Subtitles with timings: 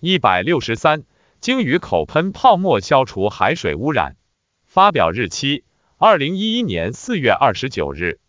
[0.00, 1.02] 一百六十三，
[1.40, 4.14] 鲸鱼口喷泡沫消除海水污染。
[4.64, 5.64] 发表日期：
[5.96, 8.20] 二零一一年四月二十九日。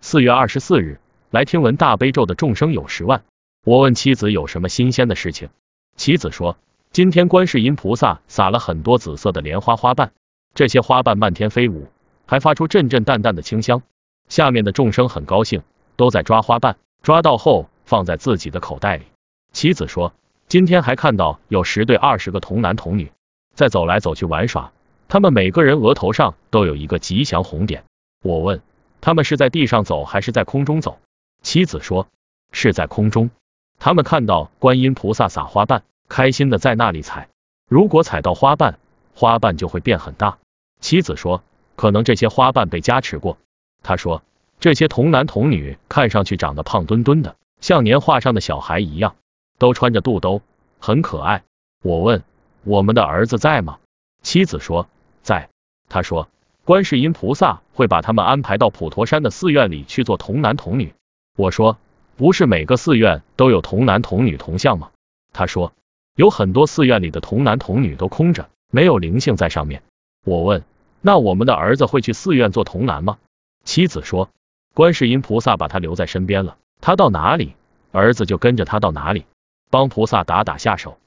[0.00, 3.24] 四月二十四日，来听闻大悲咒的众生有十万。
[3.62, 5.50] 我问妻子有什么新鲜的事情，
[5.96, 6.56] 妻子说，
[6.92, 10.12] 今天观世音菩萨撒了很多紫色的莲花花瓣，
[10.54, 11.88] 这些花瓣漫天飞舞，
[12.24, 13.82] 还发出阵阵淡淡的清香。
[14.30, 15.60] 下面的众生很高兴，
[15.94, 19.04] 都在抓花瓣，抓到后放在自己的口袋里。
[19.52, 20.14] 妻子说。
[20.48, 23.12] 今天还看到有十对二十个童男童女
[23.54, 24.72] 在走来走去玩耍，
[25.06, 27.84] 他们每个人额头上都有一个吉祥红点。
[28.24, 28.62] 我问
[29.02, 31.00] 他们是在地上走还是在空中走，
[31.42, 32.08] 妻子说
[32.50, 33.30] 是在空中。
[33.78, 37.28] 他们看到观音菩萨撒花瓣，开心的在那里踩。
[37.68, 38.78] 如果踩到花瓣，
[39.14, 40.38] 花瓣就会变很大。
[40.80, 41.42] 妻子说
[41.76, 43.36] 可能这些花瓣被加持过。
[43.82, 44.22] 他说
[44.60, 49.14] 这些童男童女看上去长得胖墩墩的，像年画上的小孩一样。
[49.58, 50.40] 都穿着肚兜，
[50.78, 51.42] 很可爱。
[51.82, 52.22] 我问
[52.64, 53.78] 我们的儿子在吗？
[54.22, 54.88] 妻子说
[55.22, 55.48] 在。
[55.88, 56.28] 他说
[56.64, 60.92] 观世音菩萨会把他们安排到普陀山的寺院里去做童男童女。
[61.36, 61.78] 我说
[62.16, 64.90] 不是每个寺院都有童男童女铜像吗？
[65.32, 65.72] 他说
[66.14, 69.82] 有很多寺院里的童男童女都空着，没有灵性在上面。
[70.24, 70.62] 我问
[71.00, 73.18] 那我们的儿子会去寺院做童男吗？
[73.64, 74.28] 妻子说
[74.74, 77.54] 观世音菩萨把他留在身边了，他到哪里，
[77.92, 79.24] 儿子就跟着他到哪里。
[79.70, 80.98] 帮菩萨打打下手。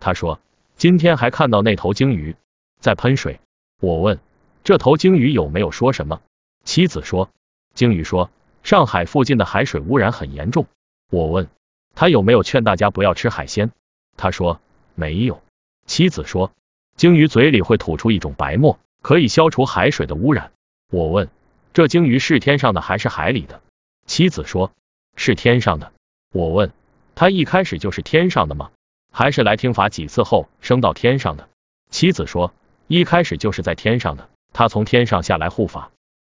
[0.00, 0.40] 他说
[0.76, 2.36] 今天还看到那头鲸鱼
[2.80, 3.40] 在喷水。
[3.80, 4.18] 我问
[4.64, 6.20] 这头鲸鱼有没有说什么？
[6.64, 7.30] 妻子说
[7.74, 8.30] 鲸鱼说
[8.62, 10.66] 上海附近的海水污染很严重。
[11.10, 11.48] 我问
[11.94, 13.72] 他有没有劝大家不要吃海鲜？
[14.16, 14.60] 他说
[14.94, 15.42] 没有。
[15.86, 16.52] 妻子说
[16.96, 20.52] 鲸鱼嘴里会吐出一种白沫，可以消除海水的污染。
[20.90, 21.28] 我问
[21.72, 23.60] 这鲸鱼是天上的还是海里的？
[24.06, 24.72] 妻子说
[25.16, 25.92] 是天上的。
[26.32, 26.72] 我问。
[27.18, 28.70] 他一开始就是天上的吗？
[29.10, 31.48] 还是来听法几次后升到天上的？
[31.90, 32.54] 妻子说，
[32.86, 35.90] 一开始就是在天上的，他从天上下来护法。